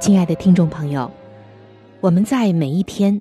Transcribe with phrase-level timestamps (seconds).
[0.00, 1.10] 亲爱的听众朋友，
[2.00, 3.20] 我们在每一天。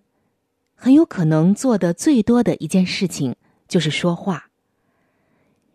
[0.75, 3.35] 很有可能做的最多的一件事情
[3.67, 4.47] 就是说话。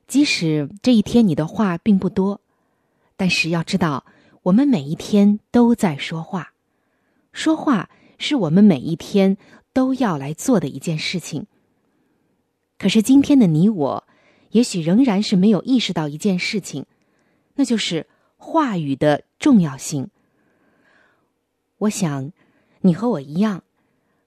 [0.06, 2.40] 即使这一天你的话并不多，
[3.16, 4.04] 但是要知道，
[4.44, 6.52] 我们每一天都在说话。
[7.32, 9.36] 说话是我们每一天
[9.72, 11.46] 都要来做的一件事情。
[12.78, 14.04] 可是今天的你我，
[14.52, 16.86] 也许仍然是没有意识到一件事情，
[17.56, 18.06] 那就是
[18.36, 20.08] 话语的重要性。
[21.82, 22.32] 我想，
[22.82, 23.64] 你和我一样。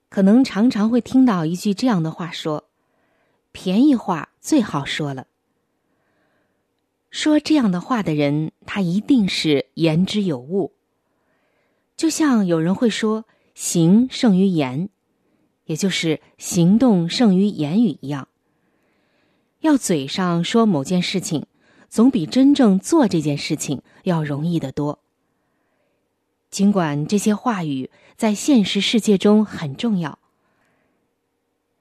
[0.09, 2.65] 可能常常会听到一句这样的话说
[3.51, 5.27] ：“便宜话最好说了。”
[7.11, 10.73] 说这样的话的人，他一定是言之有物。
[11.95, 14.89] 就像有人会说“行胜于言”，
[15.65, 18.27] 也就是行动胜于言语一样。
[19.61, 21.45] 要嘴上说某件事情，
[21.87, 24.99] 总比真正做这件事情要容易得多。
[26.49, 30.19] 尽管这些话语在现实世界中很重要，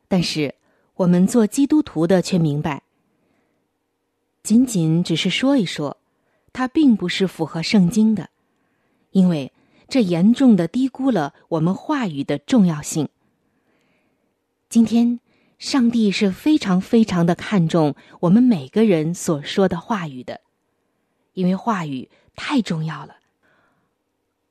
[0.09, 0.55] 但是
[0.95, 2.83] 我们做基督徒的却明白，
[4.43, 5.97] 仅仅只是说一说，
[6.53, 8.31] 它并不是符合圣经的，
[9.11, 9.53] 因为
[9.89, 13.09] 这严重的低估了我们话语的重要性。
[14.69, 15.21] 今天，
[15.59, 20.41] 上帝是非常非常的看重我们每个人所说的话语的，
[21.35, 23.19] 因为话语太重要了。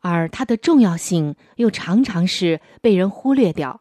[0.03, 3.79] 而它的重要性又常常是被人忽略掉，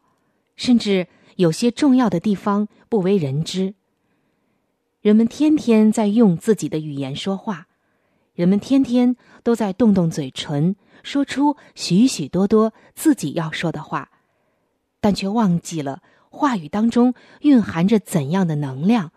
[0.55, 3.73] 甚至有些重要的地方不为人知。
[5.01, 7.67] 人们天天在用自己的语言说话，
[8.35, 14.09] 人们天天都在动动嘴唇，说出许许多多自己要说的话，
[15.01, 19.11] 但却忘记了话语当中蕴含着怎样的能量，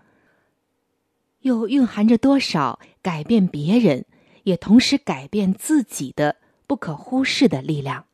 [1.42, 4.06] 又蕴含着多少改变别人，
[4.42, 6.34] 也同时改变自己的。
[6.66, 8.04] 不可忽视的力量。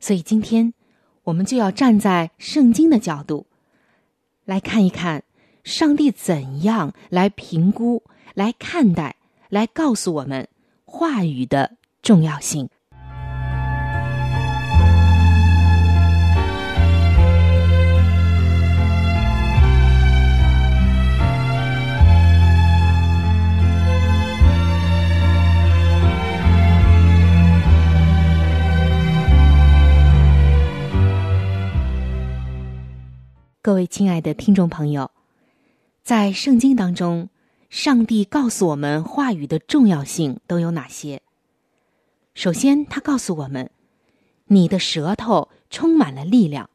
[0.00, 0.74] 所以今天，
[1.22, 3.46] 我们就要站在圣经的角度，
[4.44, 5.24] 来看一看
[5.62, 8.02] 上帝怎样来评估、
[8.34, 9.16] 来看待、
[9.48, 10.48] 来告诉我们
[10.84, 12.68] 话语的重要性。
[33.64, 35.10] 各位亲爱的听众朋友，
[36.02, 37.30] 在圣经当中，
[37.70, 41.22] 上帝告诉我们话语的重要性都有哪些？
[42.34, 43.70] 首先，他告诉我们，
[44.48, 46.68] 你的舌头充满了力量。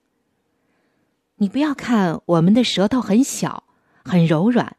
[1.35, 3.65] 你不要看我们的舌头很小、
[4.03, 4.75] 很柔软，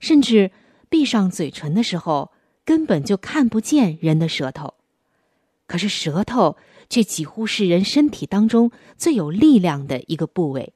[0.00, 0.50] 甚至
[0.88, 2.32] 闭上嘴唇的时候
[2.64, 4.74] 根本就看不见人的舌头，
[5.68, 6.56] 可是舌头
[6.90, 10.72] 却几乎是人身体当中最有力量的一个部位。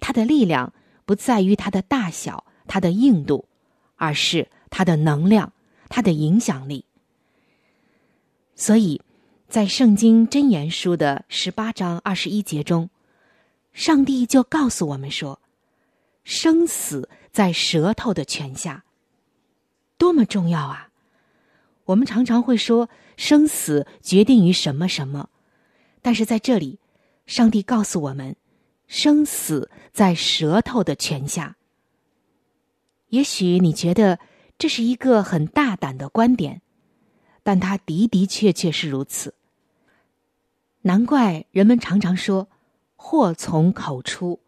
[0.00, 0.72] 它的力量
[1.04, 3.46] 不在于它的大小、它的硬度，
[3.96, 5.52] 而是它的能量、
[5.88, 6.84] 它的影响力。
[8.54, 9.00] 所以，
[9.48, 12.90] 在《圣经箴言书》的十八章二十一节中，
[13.72, 15.40] 上帝就告诉我们说
[16.24, 18.84] ：“生死在舌头的权下。”
[19.96, 20.88] 多么重要啊！
[21.84, 25.28] 我们常常会说生死决定于什么什么，
[26.02, 26.78] 但是在这里，
[27.26, 28.36] 上帝告诉我们。
[28.90, 31.56] 生死在舌头的权下。
[33.10, 34.18] 也许你觉得
[34.58, 36.60] 这是一个很大胆的观点，
[37.44, 39.34] 但它的的确确是如此。
[40.82, 42.48] 难怪人们常常说
[42.96, 44.40] “祸从口出”。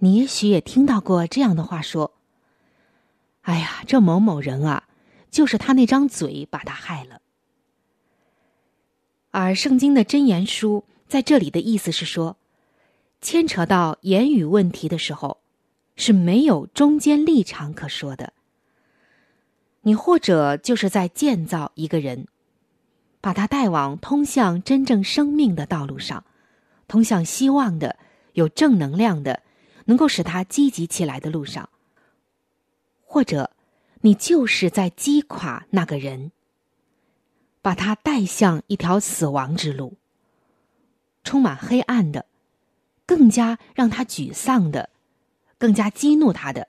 [0.00, 2.14] 你也许也听到过这样的话说
[3.42, 4.88] ：“哎呀，这某某人啊，
[5.30, 7.20] 就是他那张嘴把他害了。
[9.32, 12.38] 而圣经的真言书在这里的意思是说，
[13.24, 15.38] 牵扯到言语问题的时候，
[15.96, 18.34] 是没有中间立场可说的。
[19.80, 22.26] 你或者就是在建造一个人，
[23.22, 26.22] 把他带往通向真正生命的道路上，
[26.86, 27.96] 通向希望的、
[28.34, 29.40] 有正能量的、
[29.86, 31.70] 能够使他积极起来的路上；
[33.06, 33.52] 或者，
[34.02, 36.30] 你就是在击垮那个人，
[37.62, 39.94] 把他带向一条死亡之路，
[41.22, 42.26] 充满黑暗的，
[43.06, 44.90] 更加让他沮丧的，
[45.58, 46.68] 更加激怒他的，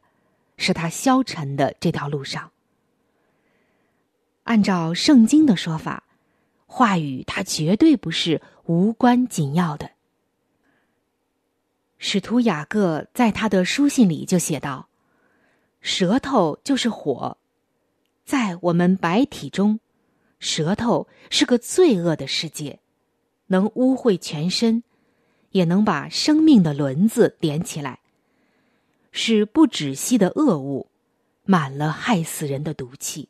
[0.57, 2.51] 使他消沉的这条路上。
[4.43, 6.03] 按照圣经的说法，
[6.67, 9.91] 话语它绝对不是无关紧要的。
[11.97, 14.89] 使徒雅各在他的书信里就写道
[15.81, 17.38] ：“舌头就是火，
[18.23, 19.79] 在我们白体中，
[20.38, 22.79] 舌头是个罪恶的世界，
[23.47, 24.83] 能污秽全身，
[25.55, 28.01] 也能把生命的轮子点起来，
[29.13, 30.89] 是不止息的恶物，
[31.45, 33.29] 满了害死人的毒气。”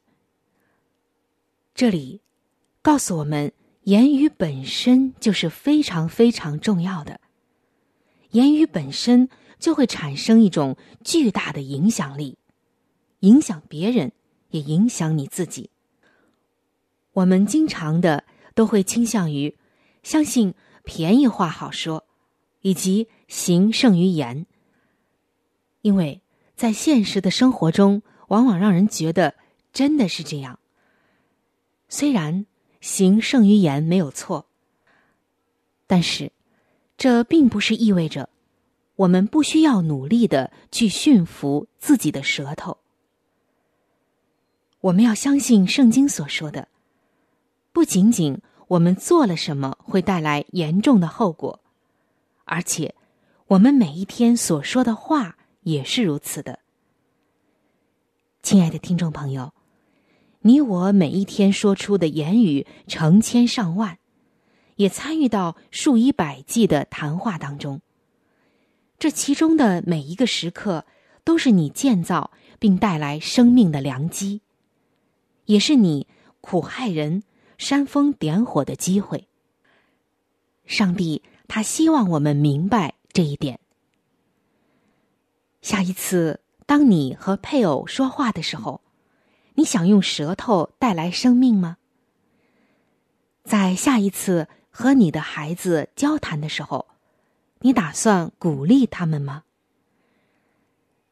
[1.75, 2.21] 这里
[2.81, 3.51] 告诉我们，
[3.83, 7.21] 言语本身就是非常非常重要的。
[8.31, 9.29] 言语本身
[9.59, 12.39] 就会产生一种巨大的影响力，
[13.19, 14.11] 影响别人，
[14.49, 15.69] 也影响你自己。
[17.13, 18.23] 我们经常的
[18.55, 19.55] 都会倾向于
[20.01, 22.03] 相信便宜话好说，
[22.65, 24.47] 以及行胜于言，
[25.83, 26.19] 因为
[26.55, 29.35] 在现实的生活中，往往让人觉得
[29.71, 30.57] 真的是这样。
[31.89, 32.47] 虽然
[32.81, 34.47] 行胜于言没有错，
[35.85, 36.31] 但是
[36.97, 38.29] 这并不是意味着
[38.95, 42.79] 我们不需要努力的去驯服自己的舌头。
[44.81, 46.67] 我们要相信圣经所说的，
[47.71, 51.59] 不仅仅我们做了什么会带来严重的后果，
[52.45, 52.95] 而且
[53.47, 56.59] 我们每一天所说的话也是如此的。
[58.41, 59.53] 亲爱的听众朋友。
[60.41, 63.97] 你我每一天说出的言语成千上万，
[64.75, 67.81] 也参与到数以百计的谈话当中。
[68.99, 70.85] 这其中的每一个时刻，
[71.23, 74.41] 都是你建造并带来生命的良机，
[75.45, 76.05] 也是你
[76.41, 77.23] 苦害人、
[77.57, 79.27] 煽风点火的机会。
[80.67, 83.59] 上帝他希望我们明白这一点。
[85.61, 88.81] 下一次，当你和配偶说话的时候。
[89.57, 91.77] 你想用舌头带来生命吗？
[93.45, 96.87] 在下一次和你的孩子交谈的时候，
[97.61, 99.43] 你打算鼓励他们吗？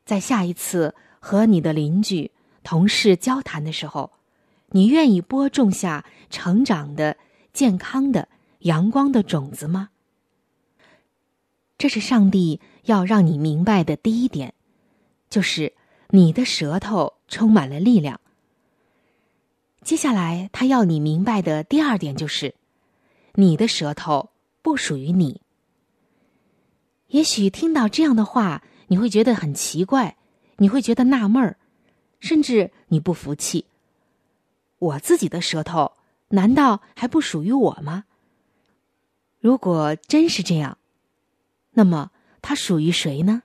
[0.06, 2.32] 在下一次和你的邻居、
[2.64, 4.12] 同事交谈的时候，
[4.72, 7.16] 你愿意播种下成长的、
[7.54, 8.28] 健康的、
[8.60, 9.92] 阳光的种子吗？
[11.84, 14.54] 这是上帝要让你明白的第一点，
[15.30, 15.74] 就是
[16.12, 18.22] 你的舌头充满了力量。
[19.82, 22.56] 接下来，他要你明白的第二点就是，
[23.34, 24.30] 你的舌头
[24.62, 25.42] 不属于你。
[27.08, 30.16] 也许听到这样的话，你会觉得很奇怪，
[30.60, 31.58] 你会觉得纳闷儿，
[32.22, 33.66] 甚至你不服气。
[34.80, 35.92] 我自己的舌头
[36.30, 38.06] 难道还不属于我吗？
[39.42, 40.78] 如果真是这样，
[41.74, 42.12] 那么
[42.42, 43.44] 它属于谁呢？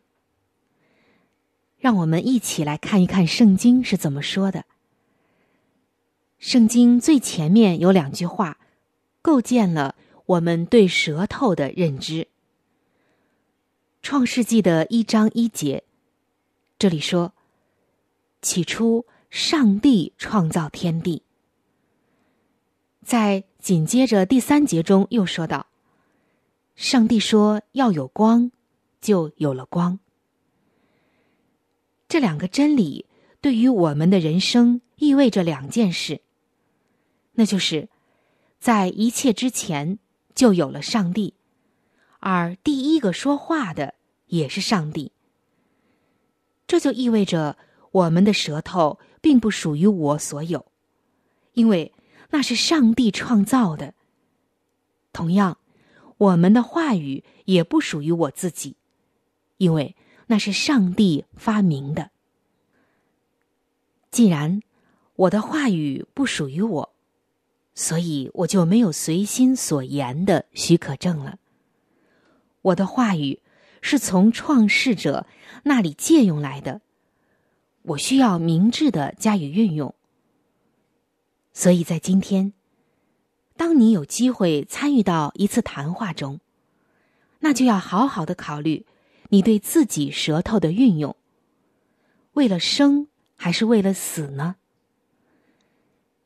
[1.78, 4.64] 让我们一起来看一看圣经是怎么说的。
[6.38, 8.58] 圣经最前面有两句话，
[9.22, 9.94] 构建了
[10.26, 12.28] 我们对舌头的认知。
[14.02, 15.84] 创世纪的一章一节，
[16.78, 17.32] 这里说
[18.42, 21.22] ：“起初，上帝创造天地。”
[23.04, 25.66] 在紧接着第三节中又说道
[26.78, 28.52] ：“上帝说要有光，
[29.00, 29.98] 就有了光。”
[32.06, 33.04] 这两个真理
[33.40, 36.20] 对于我们的人生意味着两件事。
[37.32, 37.88] 那就是，
[38.60, 39.98] 在一切之前
[40.36, 41.34] 就有了上帝，
[42.20, 43.94] 而第一个说话的
[44.26, 45.10] 也是上帝。
[46.68, 47.58] 这就意味着
[47.90, 50.64] 我们的舌头并不属于我所有，
[51.54, 51.92] 因为
[52.30, 53.94] 那是上帝创造的。
[55.12, 55.58] 同样，
[56.18, 58.76] 我们的话语也不属于我自己，
[59.56, 59.96] 因为
[60.26, 62.10] 那是上帝发明的。
[64.10, 64.60] 既然
[65.14, 66.92] 我的话语不属于我，
[67.74, 71.38] 所以我就没有随心所言的许可证了。
[72.62, 73.40] 我的话语
[73.80, 75.26] 是从创世者
[75.62, 76.80] 那里借用来的，
[77.82, 79.94] 我需要明智的加以运用。
[81.52, 82.52] 所以在今天，
[83.58, 86.38] 当你有机会参与到一次谈话中，
[87.40, 88.86] 那就要好好的考虑
[89.30, 91.16] 你对自己舌头的运用。
[92.34, 94.54] 为了生还是为了死呢？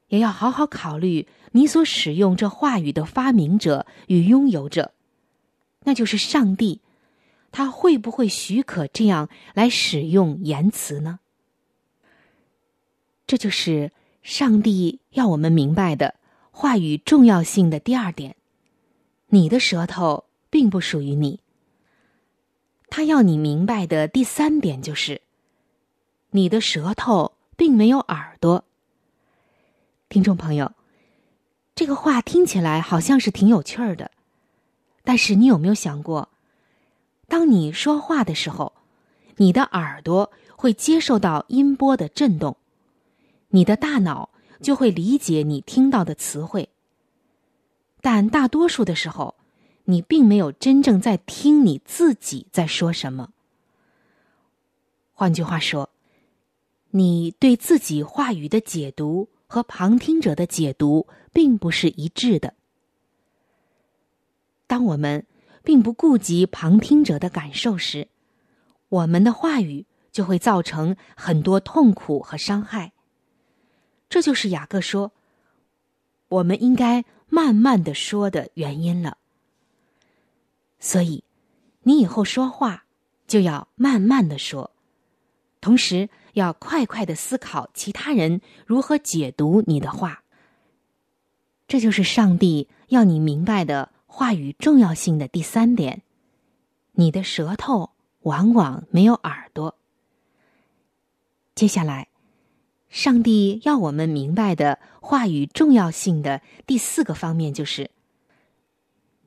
[0.08, 4.92] 也要好好考虑你所使用这话语的发明者与拥有者，
[5.84, 6.82] 那就是上帝，
[7.50, 11.20] 他会不会许可这样来使用言辞呢？
[13.26, 13.90] 这就是
[14.22, 16.16] 上帝要我们明白的
[16.54, 18.37] 话语重要性的第二点：
[19.28, 21.40] 你的舌头并不属于你。
[22.88, 25.23] 他要你明白的第三点就是。
[26.35, 28.64] 你的舌头并没有耳朵，
[30.09, 30.73] 听众朋友，
[31.75, 34.11] 这个话听起来好像是挺有趣儿的，
[35.04, 36.28] 但是你有没有想过，
[37.28, 38.73] 当你说话的时候，
[39.37, 42.56] 你的耳朵会接受到音波的震动，
[43.49, 44.30] 你的大脑
[44.62, 46.69] 就会理解你听到的词汇，
[48.00, 49.35] 但大多数的时候，
[49.85, 53.31] 你并没有真正在听你自己在说什么。
[55.12, 55.90] 换句话说。
[56.95, 62.52] 你对自己话语的解读和旁听者的解读并不是一致的。
[64.66, 65.25] 当我们
[65.64, 68.09] 并不顾及旁听者的感受时，
[68.90, 72.91] 我们的话语就会造成很多痛苦和伤害。
[74.12, 75.12] 这就是雅各说
[76.28, 79.16] ：“我们应该慢慢的说”的原因了。
[80.78, 81.25] 所以，
[81.85, 82.85] 你以后说话
[83.26, 84.71] 就要慢慢的说，
[85.62, 86.11] 同时。
[86.35, 90.23] 要快快的思考其他人如何解读你的话。
[91.69, 96.00] 这就是上帝要你明白的话语重要性的第三点：
[96.92, 97.90] 你的舌头
[98.21, 99.76] 往往没有耳朵。
[101.54, 102.09] 接下来，
[102.92, 107.90] 上帝要我们明白的话语重要性的第四个方面就是：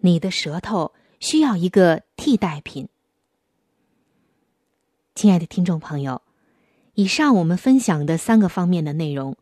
[0.02, 2.88] 你的舌头需要一个替代品。
[5.16, 6.22] 亲爱的听众朋友。
[6.94, 9.36] 以上我们分享的三个方面的内容，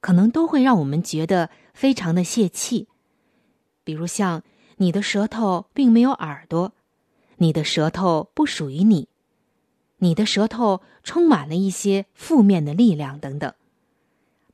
[0.00, 2.86] 可能都会让我们觉得非常的泄气。
[3.82, 4.44] 比如像
[4.76, 6.72] 你的舌头并没有耳朵，
[7.38, 9.08] 你的舌头不属于你，
[9.96, 13.52] 你的舌头充满了一些负面的力量等等。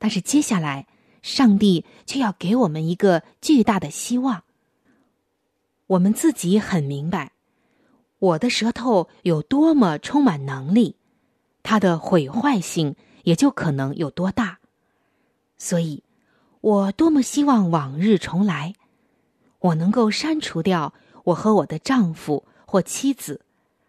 [0.06, 0.86] 但是接下来，
[1.20, 4.44] 上帝却要给我们一个巨大的希望。
[5.88, 7.32] 我们自己很明白，
[8.20, 10.94] 我的舌头有多么充满能力。
[11.64, 12.94] 它的毁坏性
[13.24, 14.60] 也就可能有多大，
[15.58, 16.04] 所以，
[16.60, 18.74] 我多么希望往日重来，
[19.58, 20.94] 我能够删除掉
[21.24, 23.40] 我和我的丈夫或妻子、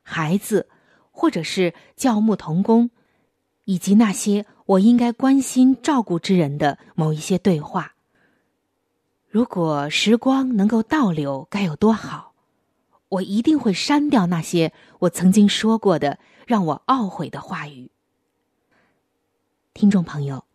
[0.01, 0.67] 孩子，
[1.11, 2.89] 或者是教牧童工，
[3.65, 7.95] 以及那些我应该关心照顾之人的某一些对话。
[9.27, 12.33] 如果时光能够倒流，该有多好！
[13.09, 16.19] 我一定会删掉那些我曾经说过的。
[16.47, 17.91] 让我懊悔的话语，
[19.73, 20.45] 听众朋友，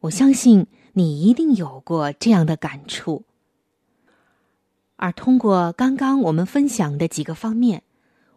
[0.00, 3.22] 我相信你一定有过这样的感触。
[4.96, 7.84] 而通过刚刚我们分享的几个方面，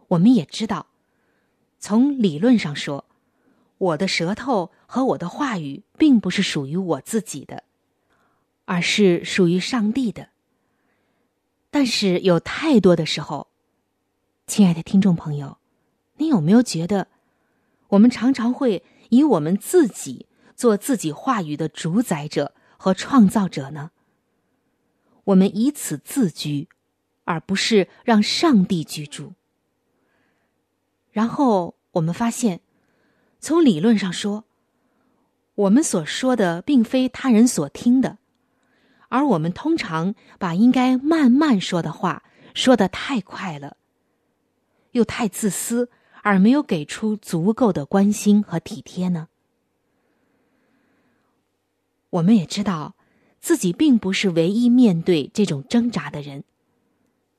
[0.09, 0.85] 我们也知道，
[1.79, 3.05] 从理论上说，
[3.79, 7.63] 我的舌头和我的话语并不是属于我自己的，
[8.65, 10.27] 而是属于上帝的。
[11.69, 13.47] 但是有太多的时候，
[14.47, 15.57] 亲爱的听众朋友。
[16.17, 17.07] 你有没有觉得，
[17.87, 20.25] 我们常常会以我们自己
[20.57, 23.91] 做自己话语的主宰者和创造者呢？
[25.23, 26.67] 我们以此自居，
[27.23, 29.35] 而不是让上帝居住。
[31.11, 32.59] 然后我们发现，
[33.39, 34.43] 从理论上说，
[35.55, 38.17] 我们所说的并非他人所听的，
[39.09, 43.77] 而我们通常把应该慢慢说的话说的太快了，
[44.91, 45.89] 又太自私。
[46.23, 49.27] 而没有给出足够的关心和体贴呢？
[52.11, 52.93] 我们也知道，
[53.39, 56.43] 自己并不是唯一面对这种挣扎的人。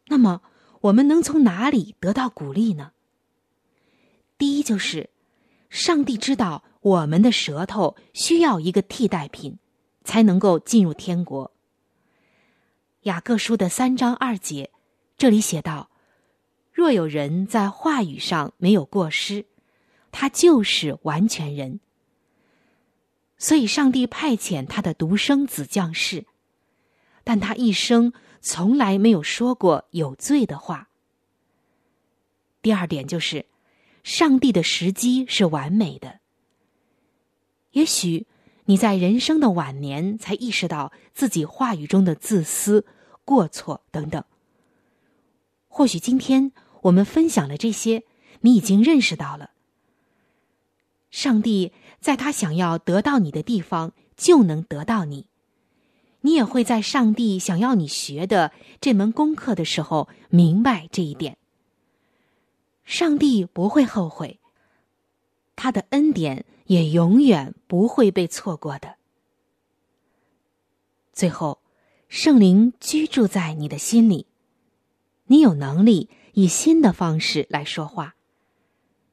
[0.09, 0.43] 那么，
[0.81, 2.91] 我们能从哪里得到鼓励呢？
[4.37, 5.11] 第一，就是
[5.73, 9.57] 上帝知道我们的舌头需要一个替代品，
[10.05, 11.51] 才能够进入天国。
[13.05, 14.71] 雅各书的三章二节，
[15.17, 15.89] 这里写道。
[16.75, 19.47] 若有人在话语上没有过失，
[20.11, 21.81] 他就是完全人。
[23.39, 26.27] 所以，上帝派遣他的独生子降世，
[27.25, 28.13] 但他一生
[28.43, 30.91] 从来没有说过有罪的话。
[32.61, 33.47] 第二点就是，
[34.03, 36.21] 上帝的时机是完美的。
[37.73, 38.27] 也许
[38.65, 42.85] 你在人生的晚年才意识到自己话语中的自私、
[43.25, 44.23] 过错等等。
[45.69, 48.05] 或许今天我们分享了这些，
[48.43, 49.51] 你已经认识到了。
[51.11, 55.27] 上帝在他想要得到你的地方，就能得到你。
[56.23, 61.37] 你也会在上帝想要你学的这门功课的时候，明白这一点。
[62.93, 64.39] 上帝不会后悔，
[65.57, 68.97] 他的恩典也永远不会被错过的。
[71.11, 71.63] 最后，
[72.11, 74.27] 圣灵居住在你的心里，
[75.25, 78.15] 你有能力以新的方式来说话。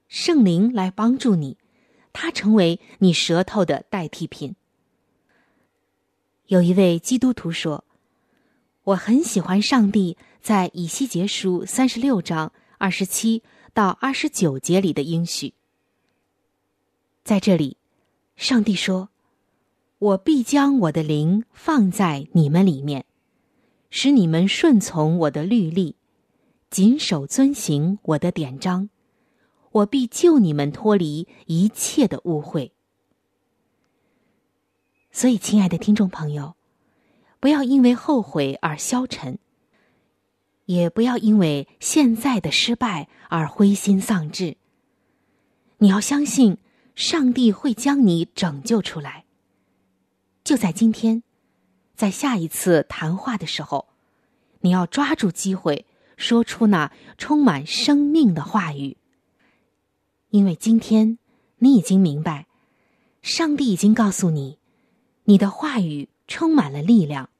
[0.10, 1.58] 圣灵来帮助你。
[2.12, 4.58] 他成为你舌头的代替品。
[6.48, 7.86] 有一位基督徒说
[8.84, 13.42] ：“我很喜欢上帝在以西结书三十六章二十七
[13.74, 15.54] 到二十九节里的应许。
[17.24, 17.78] 在这里，
[18.36, 19.10] 上帝说
[20.00, 23.06] ：‘我必将我的灵放在你们里面，
[23.90, 25.96] 使你们顺从我的律例，
[26.70, 28.90] 谨守遵行我的典章。’”
[29.72, 32.72] 我必救你们脱离一切的污秽。
[35.12, 36.56] 所以，亲爱的听众朋友，
[37.40, 39.38] 不要因为后悔而消沉，
[40.70, 44.56] 也不要因为现在的失败而灰心丧志。
[45.80, 46.60] 你要相信，
[46.94, 49.26] 上帝会将你拯救出来。
[50.44, 51.24] 就在今天，
[51.96, 53.88] 在下一次谈话的时候，
[54.60, 58.96] 你要抓住机会，说出那充满生命的话语。
[60.30, 61.18] 因为今天，
[61.58, 62.46] 你已经明白，
[63.24, 64.60] 上帝已经告诉你，
[65.24, 67.32] 你的话语充满了力量。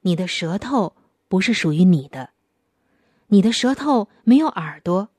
[0.00, 0.96] 你的舌头
[1.30, 2.30] 不是属于你的，
[3.28, 5.10] 你的舌头没有耳朵，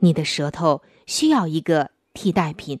[0.00, 2.80] 你的舌头需要一个替代品。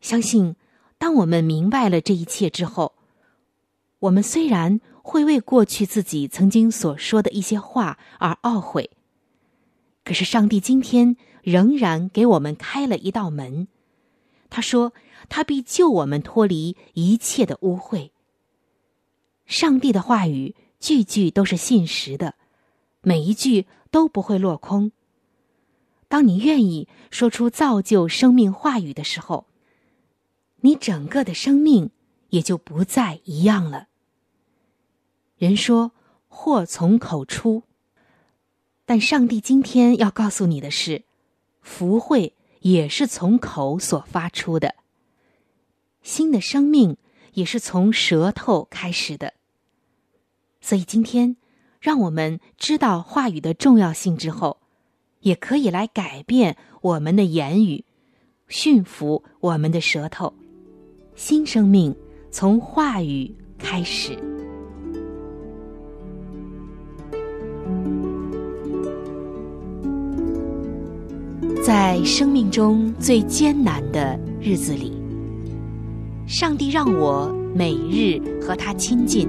[0.00, 0.54] 相信，
[0.96, 2.94] 当我们明白了这一切之后，
[3.98, 8.88] 我们虽然会为过去自己曾经所说的一些话而懊悔。
[10.04, 13.66] 可是，上帝今天仍然给我们开了一道门。
[14.48, 14.92] 他说
[15.28, 18.10] ：“他必救我们脱离一切的污秽。”
[19.44, 22.34] 上帝的话语句句都是信实的，
[23.00, 24.92] 每一句都不会落空。
[26.08, 29.46] 当你愿意说出造就生命话语的时候，
[30.60, 31.88] 你整个的生命
[32.28, 33.88] 也就不再一样了。
[35.38, 35.92] 人说
[36.28, 37.62] ：“祸从口出。”
[38.84, 41.04] 但上帝今天要告诉你的是，
[41.62, 44.74] 福慧也是从口所发出的，
[46.02, 46.98] 新的生命
[47.32, 49.32] 也是从舌头开始的。
[50.64, 51.36] 所以今天，
[51.78, 54.56] 让我们知道话语的重要性之后，
[55.20, 57.84] 也可以来改变我们的言语，
[58.48, 60.32] 驯服我们的舌头。
[61.14, 61.94] 新生命
[62.30, 64.16] 从话语开始。
[71.62, 74.98] 在生命中最艰难的日子里，
[76.26, 79.28] 上帝让我每日和他亲近，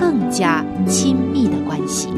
[0.00, 2.08] 更加亲密的关系。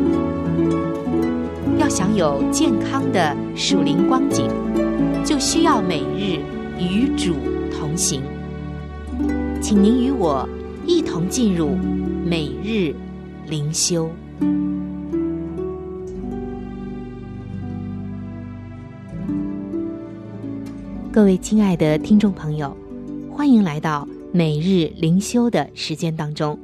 [1.78, 4.48] 要想有健康的属灵光景，
[5.24, 6.38] 就需要每日
[6.78, 7.34] 与主
[7.76, 8.22] 同行。
[9.60, 10.48] 请您与我
[10.86, 11.70] 一同进入
[12.24, 12.94] 每日
[13.48, 14.08] 灵修。
[21.10, 22.74] 各位亲爱的听众朋友，
[23.28, 26.56] 欢迎来到每日灵修的时间当中。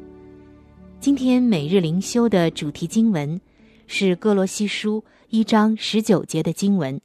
[1.01, 3.41] 今天每日灵修的主题经文
[3.87, 7.01] 是《哥罗西书》一章十九节的经文。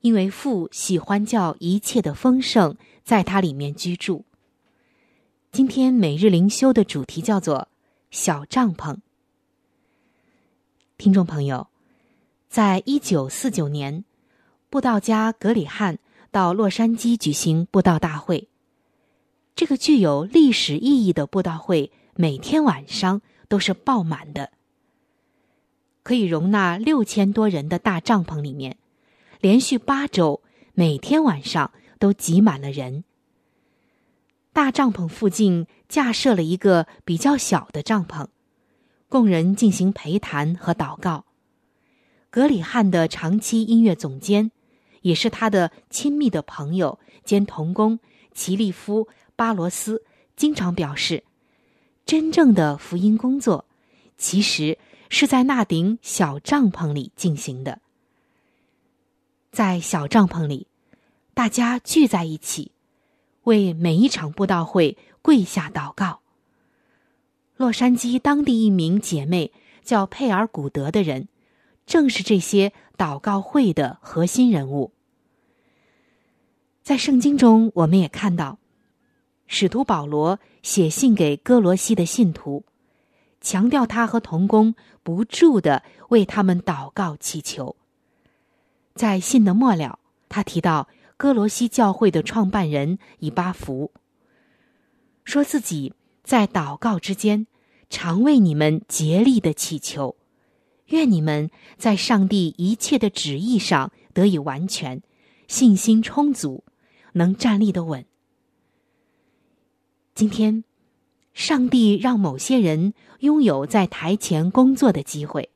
[0.00, 4.24] 因为父喜欢叫一切的丰盛在它里面居住。
[5.52, 7.68] 今天每日灵修的主题叫做
[8.10, 8.96] “小帐篷”。
[10.98, 11.68] 听众朋友，
[12.48, 14.04] 在一九四九年，
[14.68, 15.98] 布道家格里汉。
[16.32, 18.48] 到洛杉矶举行布道大会。
[19.54, 24.52] 这个具有历史意义的布道会，每天晚上都是爆满的。
[26.02, 28.76] 可以容纳六千多人的大帐篷里面，
[29.40, 30.42] 连续八周，
[30.74, 33.04] 每天晚上都挤满了人，
[34.52, 38.26] 大帐篷附近架设了一个比较小的帐篷，
[39.08, 41.24] 供人进行陪谈和祷告。
[42.30, 44.50] 格里汉的长期音乐总监，
[45.02, 48.00] 也是他的亲密的朋友兼同工
[48.32, 49.04] 齐利夫·
[49.36, 50.02] 巴罗斯，
[50.34, 51.22] 经常表示，
[52.04, 53.64] 真正的福音工作，
[54.16, 57.80] 其实是在那顶小帐篷里进行的。
[59.50, 60.66] 在小帐篷里，
[61.34, 62.72] 大家聚在一起。
[63.44, 66.20] 为每一场布道会跪下祷告。
[67.56, 71.26] 洛杉矶当地一名姐妹叫佩尔古德的人，
[71.84, 74.92] 正是这些祷告会的核心人物。
[76.84, 78.58] 在圣经中，我们也看到，
[79.46, 82.64] 使徒保罗写信给哥罗西的信徒，
[83.40, 87.76] 强调他和童工不住的为他们祷告祈求。
[88.94, 90.88] 在信的末了，他提到。
[91.18, 93.92] 哥罗西教会的创办人以巴弗
[95.22, 97.46] 说自己在祷告之间，
[97.88, 100.16] 常为你们竭力的祈求，
[100.86, 105.00] 愿你们在上帝一切的旨意上得以完全，
[105.46, 106.64] 信心充足，
[107.12, 108.04] 能站立的稳。
[110.14, 110.62] 今天，
[111.32, 115.48] 上帝让某些人拥有在台前工作的机会，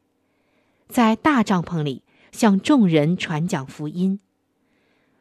[0.89, 4.19] 在大帐篷里向众人传讲福音。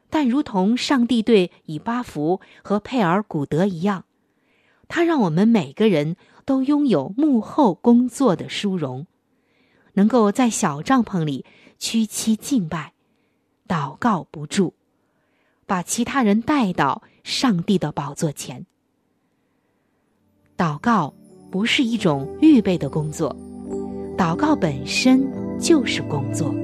[0.09, 4.05] 但如同上帝对以巴弗和佩尔古德一样，
[4.87, 9.05] 他让我们每个人都拥有幕后工作的殊荣，
[9.95, 11.43] 能够在小帐篷里
[11.77, 12.93] 屈膝敬拜、
[13.67, 14.71] 祷告不住，
[15.65, 18.65] 把其他人带到上帝的宝座前。
[20.57, 21.13] 祷告
[21.51, 23.35] 不是一种预备的工作，
[24.17, 25.21] 祷告本身
[25.59, 26.55] 就是工作。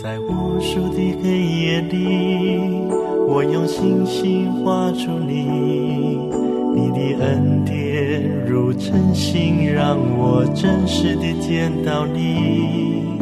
[0.00, 2.86] 在无数的黑夜里，
[3.26, 6.30] 我用星星画出你，
[6.72, 13.18] 你的恩典如晨星，让我真实的见到你。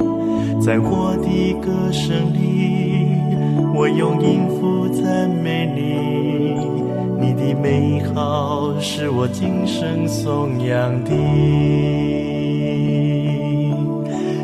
[0.61, 3.07] 在我的歌声里，
[3.74, 4.79] 我用音符
[5.74, 6.54] 你，
[7.20, 11.11] 你的美好是我今生颂扬的。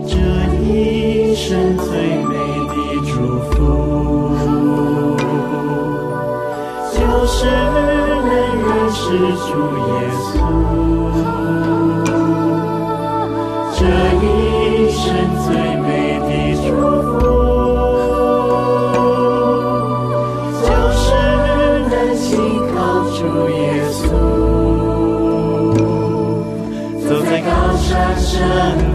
[0.07, 0.17] 这
[0.65, 1.89] 一生最
[2.25, 2.35] 美
[2.69, 2.75] 的
[3.07, 3.11] 祝
[3.51, 3.55] 福，
[6.93, 8.29] 就是能
[8.63, 9.03] 认识
[9.47, 9.49] 主
[9.87, 9.89] 耶
[10.23, 10.25] 稣。
[13.79, 13.81] 这
[14.23, 14.25] 一
[14.91, 15.05] 生
[15.45, 15.47] 最
[28.57, 28.86] 山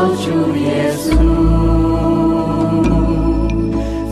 [0.00, 1.12] 求主耶稣，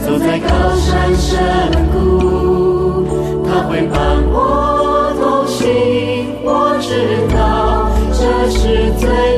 [0.05, 1.39] 走在高山深
[1.93, 3.07] 谷，
[3.47, 3.99] 他会伴
[4.31, 4.37] 我
[5.19, 5.67] 同行，
[6.45, 6.91] 我知
[7.35, 8.21] 道这
[8.51, 9.38] 是最。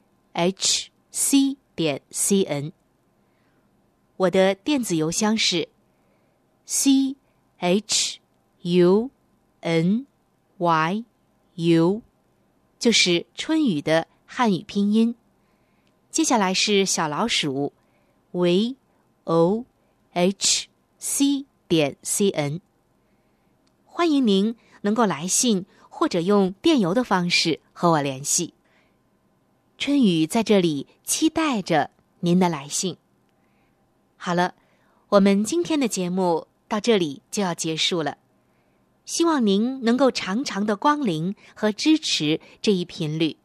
[0.33, 2.71] h c 点 c n。
[4.17, 5.69] 我的电子邮箱是
[6.65, 7.15] c
[7.57, 8.19] h
[8.61, 9.11] u。
[9.61, 10.07] n
[10.57, 11.05] y
[11.55, 12.01] u，
[12.79, 15.15] 就是春雨的汉语拼音。
[16.09, 17.71] 接下来是小老鼠
[18.31, 18.75] v
[19.23, 19.65] o
[20.13, 20.67] h
[20.97, 22.59] c 点 c n。
[23.85, 28.53] 欢迎您能够来信或者用电邮的方式和我联系。
[29.81, 31.89] 春雨在这里期待着
[32.19, 32.97] 您的来信。
[34.15, 34.53] 好了，
[35.09, 38.17] 我们今天的节目到这里就要结束了。
[39.05, 43.37] 希望您能够常常的光临和支持这一频率，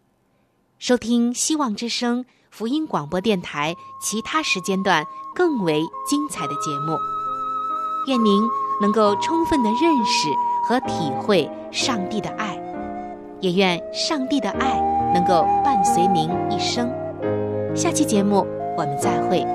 [0.79, 6.99] 收听希望之声福音广播电台其他时间段更为精彩的节目。
[8.09, 8.43] 愿您
[8.83, 10.29] 能够充分的认识
[10.69, 12.55] 和体会上帝的爱，
[13.41, 14.79] 也愿上帝的爱
[15.13, 16.91] 能够伴随您一生。
[17.75, 19.47] 下期节目我们再会。